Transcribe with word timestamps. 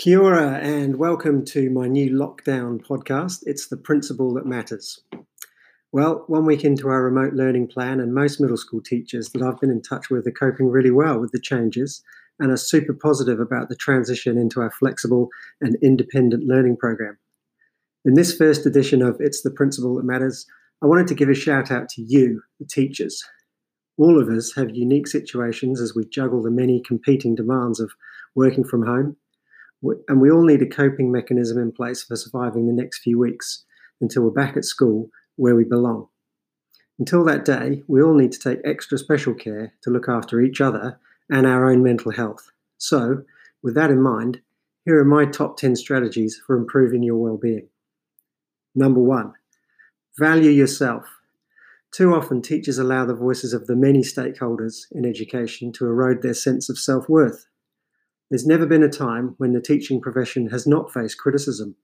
Kia 0.00 0.18
ora 0.18 0.58
and 0.62 0.96
welcome 0.96 1.44
to 1.44 1.68
my 1.68 1.86
new 1.86 2.08
lockdown 2.08 2.82
podcast. 2.82 3.40
It's 3.42 3.68
the 3.68 3.76
principle 3.76 4.32
that 4.32 4.46
matters. 4.46 5.04
Well, 5.92 6.24
one 6.26 6.46
week 6.46 6.64
into 6.64 6.88
our 6.88 7.02
remote 7.02 7.34
learning 7.34 7.68
plan, 7.68 8.00
and 8.00 8.14
most 8.14 8.40
middle 8.40 8.56
school 8.56 8.80
teachers 8.80 9.28
that 9.28 9.42
I've 9.42 9.60
been 9.60 9.68
in 9.68 9.82
touch 9.82 10.08
with 10.08 10.26
are 10.26 10.30
coping 10.30 10.70
really 10.70 10.90
well 10.90 11.20
with 11.20 11.32
the 11.32 11.38
changes 11.38 12.02
and 12.38 12.50
are 12.50 12.56
super 12.56 12.94
positive 12.94 13.40
about 13.40 13.68
the 13.68 13.76
transition 13.76 14.38
into 14.38 14.62
our 14.62 14.70
flexible 14.70 15.28
and 15.60 15.76
independent 15.82 16.44
learning 16.44 16.78
program. 16.78 17.18
In 18.06 18.14
this 18.14 18.34
first 18.34 18.64
edition 18.64 19.02
of 19.02 19.18
It's 19.20 19.42
the 19.42 19.50
Principle 19.50 19.96
That 19.96 20.06
Matters, 20.06 20.46
I 20.82 20.86
wanted 20.86 21.08
to 21.08 21.14
give 21.14 21.28
a 21.28 21.34
shout 21.34 21.70
out 21.70 21.90
to 21.90 22.02
you, 22.02 22.40
the 22.58 22.64
teachers. 22.64 23.22
All 23.98 24.18
of 24.18 24.30
us 24.30 24.54
have 24.56 24.74
unique 24.74 25.08
situations 25.08 25.78
as 25.78 25.94
we 25.94 26.06
juggle 26.06 26.40
the 26.40 26.50
many 26.50 26.80
competing 26.80 27.34
demands 27.34 27.80
of 27.80 27.92
working 28.34 28.64
from 28.64 28.86
home 28.86 29.18
and 29.82 30.20
we 30.20 30.30
all 30.30 30.44
need 30.44 30.62
a 30.62 30.66
coping 30.66 31.10
mechanism 31.10 31.58
in 31.58 31.72
place 31.72 32.02
for 32.02 32.16
surviving 32.16 32.66
the 32.66 32.82
next 32.82 32.98
few 32.98 33.18
weeks 33.18 33.64
until 34.00 34.22
we're 34.22 34.30
back 34.30 34.56
at 34.56 34.64
school 34.64 35.08
where 35.36 35.56
we 35.56 35.64
belong. 35.64 36.08
Until 36.98 37.24
that 37.24 37.46
day, 37.46 37.82
we 37.86 38.02
all 38.02 38.14
need 38.14 38.32
to 38.32 38.38
take 38.38 38.60
extra 38.62 38.98
special 38.98 39.32
care 39.32 39.72
to 39.82 39.90
look 39.90 40.08
after 40.08 40.40
each 40.40 40.60
other 40.60 41.00
and 41.30 41.46
our 41.46 41.70
own 41.70 41.82
mental 41.82 42.12
health. 42.12 42.50
So, 42.76 43.22
with 43.62 43.74
that 43.74 43.90
in 43.90 44.02
mind, 44.02 44.42
here 44.84 44.98
are 44.98 45.04
my 45.04 45.24
top 45.24 45.56
10 45.56 45.76
strategies 45.76 46.40
for 46.46 46.56
improving 46.56 47.02
your 47.02 47.16
well-being. 47.16 47.68
Number 48.74 49.00
1, 49.00 49.32
value 50.18 50.50
yourself. 50.50 51.04
Too 51.92 52.14
often, 52.14 52.40
teachers 52.40 52.78
allow 52.78 53.04
the 53.04 53.14
voices 53.14 53.52
of 53.52 53.66
the 53.66 53.76
many 53.76 54.00
stakeholders 54.00 54.84
in 54.92 55.04
education 55.04 55.72
to 55.72 55.86
erode 55.86 56.22
their 56.22 56.34
sense 56.34 56.68
of 56.68 56.78
self 56.78 57.08
worth. 57.08 57.46
There's 58.30 58.46
never 58.46 58.64
been 58.64 58.82
a 58.82 58.88
time 58.88 59.34
when 59.38 59.52
the 59.52 59.60
teaching 59.60 60.00
profession 60.00 60.48
has 60.50 60.66
not 60.66 60.92
faced 60.92 61.18
criticism. 61.18 61.74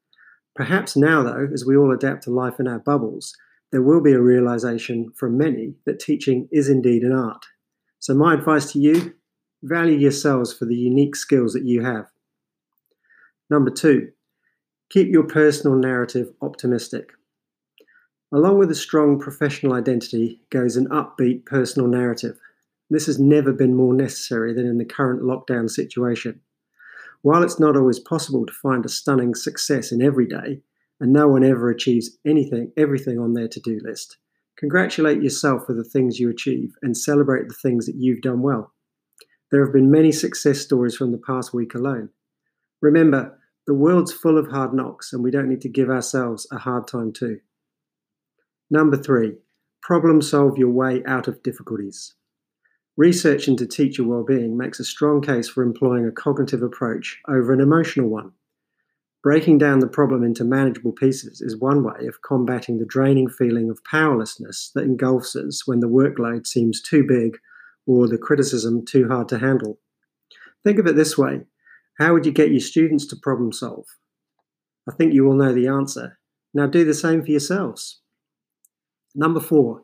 Perhaps 0.54 0.96
now, 0.96 1.22
though, 1.22 1.48
as 1.52 1.66
we 1.66 1.76
all 1.76 1.92
adapt 1.92 2.22
to 2.24 2.30
life 2.30 2.60
in 2.60 2.68
our 2.68 2.78
bubbles, 2.78 3.36
there 3.72 3.82
will 3.82 4.00
be 4.00 4.12
a 4.12 4.20
realization 4.20 5.10
from 5.14 5.36
many 5.36 5.74
that 5.84 5.98
teaching 5.98 6.48
is 6.52 6.68
indeed 6.68 7.02
an 7.02 7.12
art. 7.12 7.44
So, 7.98 8.14
my 8.14 8.34
advice 8.34 8.72
to 8.72 8.78
you 8.78 9.14
value 9.62 9.98
yourselves 9.98 10.52
for 10.52 10.64
the 10.64 10.76
unique 10.76 11.16
skills 11.16 11.52
that 11.52 11.64
you 11.64 11.82
have. 11.82 12.06
Number 13.50 13.70
two, 13.70 14.12
keep 14.90 15.08
your 15.08 15.24
personal 15.24 15.76
narrative 15.76 16.32
optimistic. 16.40 17.10
Along 18.32 18.58
with 18.58 18.70
a 18.70 18.74
strong 18.74 19.18
professional 19.18 19.72
identity 19.72 20.42
goes 20.50 20.76
an 20.76 20.88
upbeat 20.88 21.44
personal 21.44 21.88
narrative. 21.88 22.38
This 22.88 23.06
has 23.06 23.18
never 23.18 23.52
been 23.52 23.74
more 23.74 23.94
necessary 23.94 24.54
than 24.54 24.66
in 24.66 24.78
the 24.78 24.84
current 24.84 25.22
lockdown 25.22 25.68
situation. 25.68 26.40
While 27.22 27.42
it's 27.42 27.58
not 27.58 27.76
always 27.76 27.98
possible 27.98 28.46
to 28.46 28.52
find 28.52 28.84
a 28.84 28.88
stunning 28.88 29.34
success 29.34 29.90
in 29.90 30.00
every 30.00 30.26
day, 30.26 30.62
and 31.00 31.12
no 31.12 31.28
one 31.28 31.44
ever 31.44 31.70
achieves 31.70 32.16
anything, 32.24 32.72
everything 32.76 33.18
on 33.18 33.34
their 33.34 33.48
to 33.48 33.60
do 33.60 33.80
list, 33.82 34.18
congratulate 34.56 35.22
yourself 35.22 35.66
for 35.66 35.74
the 35.74 35.84
things 35.84 36.20
you 36.20 36.30
achieve 36.30 36.74
and 36.82 36.96
celebrate 36.96 37.48
the 37.48 37.54
things 37.54 37.86
that 37.86 37.96
you've 37.96 38.22
done 38.22 38.42
well. 38.42 38.72
There 39.50 39.64
have 39.64 39.72
been 39.72 39.90
many 39.90 40.12
success 40.12 40.60
stories 40.60 40.96
from 40.96 41.12
the 41.12 41.22
past 41.24 41.52
week 41.52 41.74
alone. 41.74 42.10
Remember, 42.80 43.38
the 43.66 43.74
world's 43.74 44.12
full 44.12 44.38
of 44.38 44.48
hard 44.48 44.72
knocks, 44.72 45.12
and 45.12 45.22
we 45.22 45.30
don't 45.30 45.48
need 45.48 45.60
to 45.62 45.68
give 45.68 45.90
ourselves 45.90 46.46
a 46.52 46.58
hard 46.58 46.86
time 46.86 47.12
too. 47.12 47.40
Number 48.70 48.96
three, 48.96 49.34
problem 49.82 50.22
solve 50.22 50.58
your 50.58 50.70
way 50.70 51.02
out 51.06 51.28
of 51.28 51.42
difficulties. 51.42 52.14
Research 52.96 53.46
into 53.46 53.66
teacher 53.66 54.04
well-being 54.04 54.56
makes 54.56 54.80
a 54.80 54.84
strong 54.84 55.20
case 55.20 55.48
for 55.48 55.62
employing 55.62 56.06
a 56.06 56.10
cognitive 56.10 56.62
approach 56.62 57.20
over 57.28 57.52
an 57.52 57.60
emotional 57.60 58.08
one. 58.08 58.32
Breaking 59.22 59.58
down 59.58 59.80
the 59.80 59.86
problem 59.86 60.24
into 60.24 60.44
manageable 60.44 60.92
pieces 60.92 61.42
is 61.42 61.60
one 61.60 61.82
way 61.82 62.06
of 62.06 62.22
combating 62.22 62.78
the 62.78 62.86
draining 62.86 63.28
feeling 63.28 63.68
of 63.68 63.84
powerlessness 63.84 64.70
that 64.74 64.84
engulfs 64.84 65.36
us 65.36 65.66
when 65.66 65.80
the 65.80 65.88
workload 65.88 66.46
seems 66.46 66.80
too 66.80 67.04
big 67.06 67.36
or 67.86 68.08
the 68.08 68.16
criticism 68.16 68.84
too 68.84 69.08
hard 69.08 69.28
to 69.28 69.38
handle. 69.38 69.78
Think 70.64 70.78
of 70.78 70.86
it 70.86 70.96
this 70.96 71.18
way 71.18 71.42
how 71.98 72.12
would 72.12 72.24
you 72.24 72.32
get 72.32 72.50
your 72.50 72.60
students 72.60 73.06
to 73.06 73.16
problem 73.16 73.52
solve? 73.52 73.86
I 74.88 74.92
think 74.92 75.12
you 75.12 75.26
all 75.26 75.34
know 75.34 75.52
the 75.52 75.66
answer. 75.66 76.18
Now 76.54 76.66
do 76.66 76.84
the 76.84 76.94
same 76.94 77.22
for 77.22 77.30
yourselves. 77.30 78.00
Number 79.14 79.40
four, 79.40 79.82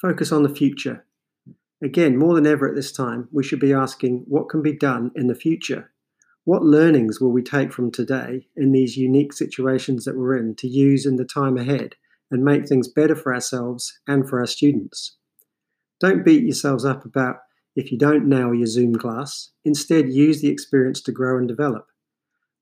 focus 0.00 0.30
on 0.30 0.42
the 0.42 0.54
future. 0.54 1.04
Again, 1.84 2.16
more 2.16 2.34
than 2.34 2.46
ever 2.46 2.66
at 2.66 2.74
this 2.74 2.90
time, 2.90 3.28
we 3.30 3.44
should 3.44 3.60
be 3.60 3.74
asking 3.74 4.24
what 4.26 4.48
can 4.48 4.62
be 4.62 4.72
done 4.72 5.10
in 5.14 5.26
the 5.26 5.34
future? 5.34 5.92
What 6.44 6.64
learnings 6.64 7.20
will 7.20 7.30
we 7.30 7.42
take 7.42 7.74
from 7.74 7.90
today 7.90 8.48
in 8.56 8.72
these 8.72 8.96
unique 8.96 9.34
situations 9.34 10.06
that 10.06 10.16
we're 10.16 10.34
in 10.34 10.54
to 10.56 10.66
use 10.66 11.04
in 11.04 11.16
the 11.16 11.26
time 11.26 11.58
ahead 11.58 11.96
and 12.30 12.42
make 12.42 12.66
things 12.66 12.88
better 12.88 13.14
for 13.14 13.34
ourselves 13.34 14.00
and 14.08 14.26
for 14.26 14.40
our 14.40 14.46
students? 14.46 15.18
Don't 16.00 16.24
beat 16.24 16.44
yourselves 16.44 16.86
up 16.86 17.04
about 17.04 17.36
if 17.76 17.92
you 17.92 17.98
don't 17.98 18.26
nail 18.26 18.54
your 18.54 18.66
Zoom 18.66 18.96
class. 18.96 19.50
Instead, 19.62 20.08
use 20.08 20.40
the 20.40 20.48
experience 20.48 21.02
to 21.02 21.12
grow 21.12 21.36
and 21.36 21.46
develop. 21.46 21.84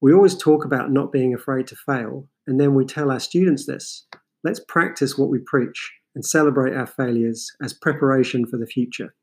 We 0.01 0.13
always 0.13 0.37
talk 0.37 0.65
about 0.65 0.91
not 0.91 1.13
being 1.13 1.33
afraid 1.33 1.69
to 1.69 1.77
fail, 1.77 2.27
and 2.49 2.59
then 2.59 2.75
we 2.75 2.85
tell 2.85 3.13
our 3.13 3.21
students 3.21 3.67
this. 3.67 4.05
Let's 4.43 4.65
practice 4.67 5.17
what 5.17 5.31
we 5.31 5.39
preach 5.39 5.93
and 6.15 6.25
celebrate 6.25 6.75
our 6.75 6.87
failures 6.87 7.53
as 7.63 7.73
preparation 7.73 8.47
for 8.47 8.57
the 8.57 8.67
future. 8.67 9.15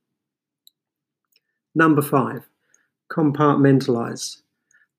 Number 1.75 2.01
five, 2.01 2.49
compartmentalize. 3.11 4.41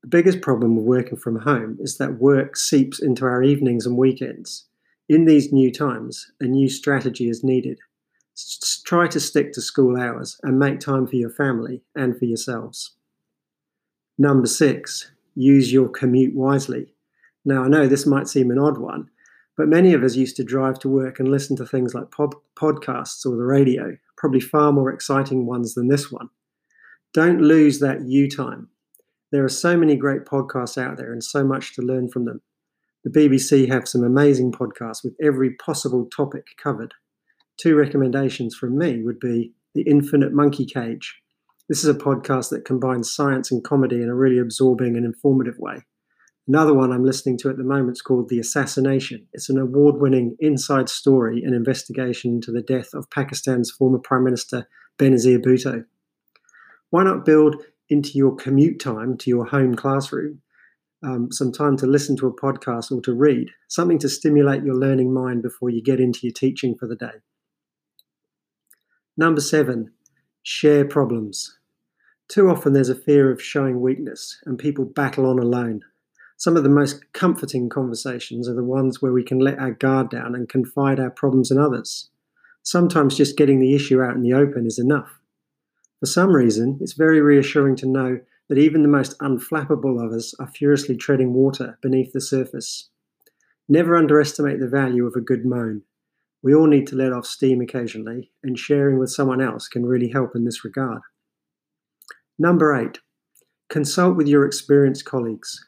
The 0.03 0.09
biggest 0.09 0.41
problem 0.41 0.77
with 0.77 0.85
working 0.85 1.19
from 1.19 1.41
home 1.41 1.77
is 1.81 1.99
that 1.99 2.19
work 2.19 2.57
seeps 2.57 3.01
into 3.01 3.25
our 3.25 3.43
evenings 3.43 3.87
and 3.87 3.97
weekends. 3.97 4.67
In 5.09 5.25
these 5.25 5.53
new 5.53 5.73
times, 5.73 6.31
a 6.41 6.45
new 6.45 6.69
strategy 6.69 7.29
is 7.29 7.45
needed. 7.45 7.81
S- 8.37 8.81
try 8.85 9.09
to 9.09 9.21
stick 9.21 9.53
to 9.53 9.61
school 9.61 10.01
hours 10.01 10.39
and 10.43 10.59
make 10.59 10.81
time 10.81 11.07
for 11.07 11.17
your 11.17 11.31
family 11.31 11.83
and 11.95 12.17
for 12.17 12.25
yourselves. 12.25 12.93
Number 14.17 14.47
six, 14.47 15.11
use 15.35 15.73
your 15.73 15.89
commute 15.89 16.35
wisely. 16.35 16.95
Now, 17.45 17.65
I 17.65 17.69
know 17.69 17.87
this 17.87 18.07
might 18.07 18.29
seem 18.29 18.51
an 18.51 18.59
odd 18.59 18.79
one, 18.79 19.11
but 19.57 19.69
many 19.69 19.93
of 19.93 20.03
us 20.03 20.17
used 20.17 20.37
to 20.37 20.45
drive 20.45 20.79
to 20.81 20.89
work 20.89 21.19
and 21.19 21.29
listen 21.29 21.57
to 21.57 21.67
things 21.67 21.95
like 21.95 22.11
pod- 22.11 22.35
podcasts 22.59 23.27
or 23.27 23.37
the 23.37 23.45
radio, 23.45 23.97
probably 24.17 24.41
far 24.41 24.73
more 24.73 24.91
exciting 24.91 25.47
ones 25.47 25.75
than 25.75 25.89
this 25.89 26.11
one. 26.11 26.29
Don't 27.13 27.41
lose 27.41 27.81
that 27.81 28.07
you 28.07 28.29
time. 28.29 28.69
There 29.33 29.45
are 29.45 29.49
so 29.49 29.77
many 29.77 29.97
great 29.97 30.25
podcasts 30.25 30.79
out 30.79 30.97
there 30.97 31.13
and 31.13 31.23
so 31.23 31.45
much 31.45 31.75
to 31.75 31.83
learn 31.83 32.09
from 32.09 32.25
them. 32.25 32.41
The 33.05 33.11
BBC 33.11 33.69
have 33.69 33.89
some 33.89 34.05
amazing 34.05 34.53
podcasts 34.53 35.03
with 35.03 35.15
every 35.23 35.55
possible 35.55 36.07
topic 36.15 36.49
covered. 36.63 36.95
Two 37.57 37.75
recommendations 37.77 38.55
from 38.55 38.77
me 38.77 39.03
would 39.03 39.21
be 39.21 39.53
The 39.75 39.83
Infinite 39.83 40.33
Monkey 40.33 40.67
Cage. 40.67 41.21
This 41.69 41.85
is 41.85 41.89
a 41.89 41.99
podcast 41.99 42.51
that 42.51 42.65
combines 42.65 43.15
science 43.15 43.53
and 43.53 43.63
comedy 43.63 44.03
in 44.03 44.09
a 44.09 44.15
really 44.15 44.39
absorbing 44.39 44.97
and 44.97 45.07
informative 45.07 45.59
way. 45.59 45.85
Another 46.53 46.75
one 46.75 46.91
I'm 46.91 47.05
listening 47.05 47.39
to 47.39 47.49
at 47.49 47.59
the 47.59 47.63
moment 47.63 47.99
is 47.99 48.03
called 48.03 48.29
The 48.29 48.41
Assassination. 48.41 49.25
It's 49.33 49.49
an 49.49 49.57
award 49.57 50.01
winning 50.01 50.37
inside 50.41 50.89
story 50.89 51.45
and 51.45 51.55
investigation 51.55 52.33
into 52.33 52.51
the 52.51 52.61
death 52.61 52.93
of 52.93 53.09
Pakistan's 53.09 53.71
former 53.71 54.01
Prime 54.01 54.25
Minister 54.25 54.67
Benazir 54.99 55.39
Bhutto. 55.39 55.85
Why 56.89 57.05
not 57.05 57.25
build 57.25 57.63
into 57.89 58.19
your 58.19 58.35
commute 58.35 58.81
time 58.81 59.17
to 59.19 59.31
your 59.31 59.45
home 59.45 59.77
classroom 59.77 60.43
um, 61.05 61.31
some 61.31 61.53
time 61.53 61.77
to 61.77 61.87
listen 61.87 62.17
to 62.17 62.27
a 62.27 62.35
podcast 62.35 62.91
or 62.91 63.01
to 63.03 63.15
read, 63.15 63.51
something 63.69 64.01
to 64.01 64.09
stimulate 64.09 64.65
your 64.65 64.75
learning 64.75 65.15
mind 65.15 65.43
before 65.43 65.71
you 65.71 65.81
get 65.81 66.01
into 66.01 66.19
your 66.25 66.33
teaching 66.33 66.75
for 66.75 66.89
the 66.89 66.97
day? 66.97 67.23
Number 69.17 69.41
seven, 69.41 69.93
share 70.43 70.85
problems. 70.85 71.57
Too 72.27 72.51
often 72.51 72.73
there's 72.73 72.89
a 72.89 72.97
fear 72.97 73.31
of 73.31 73.41
showing 73.41 73.81
weakness 73.81 74.37
and 74.47 74.59
people 74.59 74.85
battle 74.85 75.27
on 75.27 75.39
alone. 75.39 75.83
Some 76.41 76.57
of 76.57 76.63
the 76.63 76.71
most 76.71 77.13
comforting 77.13 77.69
conversations 77.69 78.49
are 78.49 78.55
the 78.55 78.65
ones 78.65 79.03
where 79.03 79.13
we 79.13 79.23
can 79.23 79.41
let 79.41 79.59
our 79.59 79.73
guard 79.73 80.09
down 80.09 80.35
and 80.35 80.49
confide 80.49 80.99
our 80.99 81.11
problems 81.11 81.51
in 81.51 81.59
others. 81.59 82.09
Sometimes 82.63 83.15
just 83.15 83.37
getting 83.37 83.61
the 83.61 83.75
issue 83.75 84.01
out 84.01 84.15
in 84.15 84.23
the 84.23 84.33
open 84.33 84.65
is 84.65 84.79
enough. 84.79 85.21
For 85.99 86.07
some 86.07 86.35
reason, 86.35 86.79
it's 86.81 86.95
very 86.95 87.21
reassuring 87.21 87.77
to 87.77 87.87
know 87.87 88.21
that 88.49 88.57
even 88.57 88.81
the 88.81 88.89
most 88.89 89.19
unflappable 89.19 90.03
of 90.03 90.15
us 90.15 90.33
are 90.41 90.47
furiously 90.47 90.97
treading 90.97 91.35
water 91.35 91.79
beneath 91.83 92.15
the 92.15 92.23
surface. 92.23 92.89
Never 93.69 93.95
underestimate 93.95 94.61
the 94.61 94.67
value 94.67 95.05
of 95.07 95.17
a 95.17 95.21
good 95.21 95.45
moan. 95.45 95.83
We 96.43 96.55
all 96.55 96.69
need 96.69 96.87
to 96.87 96.97
let 96.97 97.13
off 97.13 97.27
steam 97.27 97.61
occasionally, 97.61 98.33
and 98.43 98.59
sharing 98.59 98.99
with 98.99 99.11
someone 99.11 99.43
else 99.43 99.69
can 99.69 99.85
really 99.85 100.09
help 100.09 100.35
in 100.35 100.47
this 100.47 100.65
regard. 100.65 101.03
Number 102.39 102.75
eight, 102.75 103.01
consult 103.69 104.17
with 104.17 104.27
your 104.27 104.47
experienced 104.47 105.05
colleagues. 105.05 105.67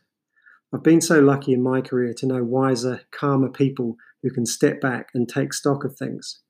I've 0.74 0.82
been 0.82 1.02
so 1.02 1.20
lucky 1.20 1.52
in 1.52 1.62
my 1.62 1.82
career 1.82 2.14
to 2.14 2.26
know 2.26 2.42
wiser, 2.42 3.02
calmer 3.10 3.50
people 3.50 3.96
who 4.22 4.30
can 4.30 4.46
step 4.46 4.80
back 4.80 5.08
and 5.12 5.28
take 5.28 5.52
stock 5.52 5.84
of 5.84 5.96
things. 5.96 6.40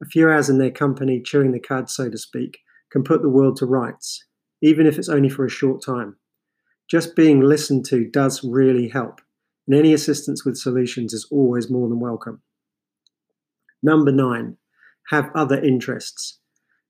A 0.00 0.06
few 0.06 0.30
hours 0.30 0.48
in 0.48 0.58
their 0.58 0.70
company, 0.70 1.20
chewing 1.20 1.50
the 1.50 1.58
cud, 1.58 1.90
so 1.90 2.08
to 2.08 2.16
speak, 2.16 2.58
can 2.92 3.02
put 3.02 3.20
the 3.20 3.28
world 3.28 3.56
to 3.56 3.66
rights, 3.66 4.24
even 4.62 4.86
if 4.86 4.96
it's 4.96 5.08
only 5.08 5.28
for 5.28 5.44
a 5.44 5.50
short 5.50 5.82
time. 5.84 6.16
Just 6.88 7.16
being 7.16 7.40
listened 7.40 7.84
to 7.86 8.08
does 8.08 8.44
really 8.44 8.88
help, 8.88 9.20
and 9.66 9.76
any 9.76 9.92
assistance 9.92 10.44
with 10.44 10.56
solutions 10.56 11.12
is 11.12 11.26
always 11.32 11.68
more 11.68 11.88
than 11.88 11.98
welcome. 11.98 12.42
Number 13.82 14.12
nine, 14.12 14.56
have 15.08 15.30
other 15.34 15.60
interests. 15.60 16.38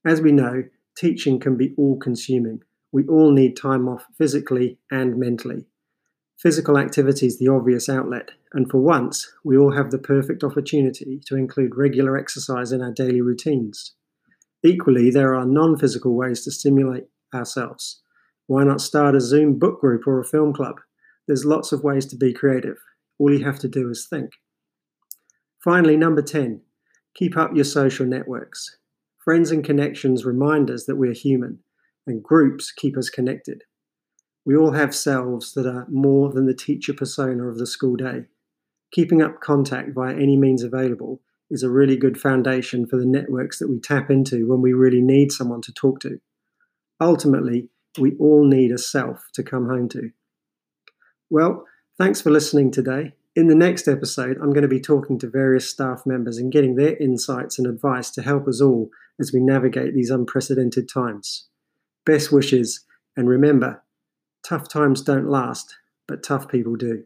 As 0.05 0.21
we 0.21 0.31
know, 0.31 0.65
teaching 0.95 1.39
can 1.39 1.57
be 1.57 1.73
all 1.77 1.97
consuming. 1.97 2.61
We 2.91 3.07
all 3.07 3.31
need 3.31 3.57
time 3.57 3.87
off 3.87 4.05
physically 4.17 4.77
and 4.91 5.17
mentally. 5.17 5.65
Physical 6.37 6.77
activity 6.77 7.27
is 7.27 7.39
the 7.39 7.47
obvious 7.47 7.87
outlet, 7.87 8.31
and 8.53 8.69
for 8.69 8.79
once, 8.79 9.31
we 9.43 9.57
all 9.57 9.71
have 9.71 9.89
the 9.89 9.97
perfect 9.97 10.43
opportunity 10.43 11.21
to 11.27 11.35
include 11.35 11.77
regular 11.77 12.17
exercise 12.17 12.71
in 12.71 12.81
our 12.81 12.91
daily 12.91 13.21
routines. 13.21 13.93
Equally, 14.63 15.09
there 15.09 15.33
are 15.33 15.45
non 15.45 15.77
physical 15.77 16.15
ways 16.15 16.43
to 16.43 16.51
stimulate 16.51 17.05
ourselves. 17.33 18.01
Why 18.47 18.63
not 18.63 18.81
start 18.81 19.15
a 19.15 19.21
Zoom 19.21 19.57
book 19.57 19.79
group 19.79 20.05
or 20.05 20.19
a 20.19 20.25
film 20.25 20.53
club? 20.53 20.75
There's 21.27 21.45
lots 21.45 21.71
of 21.71 21.83
ways 21.83 22.05
to 22.07 22.17
be 22.17 22.33
creative. 22.33 22.77
All 23.17 23.31
you 23.31 23.45
have 23.45 23.59
to 23.59 23.69
do 23.69 23.89
is 23.89 24.05
think. 24.09 24.31
Finally, 25.63 25.97
number 25.97 26.21
10, 26.21 26.61
keep 27.15 27.37
up 27.37 27.55
your 27.55 27.63
social 27.63 28.05
networks. 28.05 28.77
Friends 29.23 29.51
and 29.51 29.63
connections 29.63 30.25
remind 30.25 30.69
us 30.69 30.85
that 30.85 30.97
we're 30.97 31.13
human, 31.13 31.59
and 32.05 32.21
groups 32.21 32.71
keep 32.71 32.97
us 32.97 33.09
connected. 33.09 33.63
We 34.45 34.55
all 34.55 34.73
have 34.73 34.93
selves 34.93 35.53
that 35.53 35.65
are 35.65 35.87
more 35.89 36.31
than 36.31 36.45
the 36.45 36.53
teacher 36.53 36.93
persona 36.93 37.47
of 37.47 37.57
the 37.57 37.65
school 37.65 37.95
day. 37.95 38.25
Keeping 38.91 39.21
up 39.21 39.41
contact 39.41 39.89
via 39.93 40.13
any 40.13 40.37
means 40.37 40.61
available 40.61 41.21
is 41.49 41.63
a 41.63 41.69
really 41.69 41.97
good 41.97 42.19
foundation 42.19 42.85
for 42.85 42.97
the 42.97 43.05
networks 43.05 43.59
that 43.59 43.69
we 43.69 43.79
tap 43.79 44.09
into 44.11 44.47
when 44.47 44.61
we 44.61 44.73
really 44.73 45.01
need 45.01 45.31
someone 45.31 45.61
to 45.61 45.73
talk 45.73 45.99
to. 46.01 46.19
Ultimately, 47.01 47.69
we 47.99 48.15
all 48.19 48.45
need 48.45 48.71
a 48.71 48.77
self 48.77 49.29
to 49.33 49.43
come 49.43 49.67
home 49.67 49.89
to. 49.89 50.11
Well, 51.29 51.65
thanks 51.97 52.21
for 52.21 52.29
listening 52.29 52.71
today. 52.71 53.13
In 53.35 53.47
the 53.47 53.55
next 53.55 53.87
episode, 53.87 54.37
I'm 54.37 54.53
going 54.53 54.61
to 54.61 54.67
be 54.67 54.79
talking 54.79 55.19
to 55.19 55.29
various 55.29 55.69
staff 55.69 56.03
members 56.05 56.37
and 56.37 56.51
getting 56.51 56.75
their 56.75 56.95
insights 56.97 57.57
and 57.57 57.67
advice 57.67 58.11
to 58.11 58.21
help 58.21 58.47
us 58.47 58.61
all 58.61 58.89
as 59.19 59.33
we 59.33 59.39
navigate 59.39 59.93
these 59.93 60.09
unprecedented 60.09 60.87
times. 60.87 61.47
Best 62.05 62.31
wishes, 62.31 62.85
and 63.17 63.27
remember, 63.27 63.83
tough 64.45 64.69
times 64.69 65.01
don't 65.01 65.27
last, 65.27 65.75
but 66.07 66.23
tough 66.23 66.47
people 66.47 66.75
do. 66.75 67.03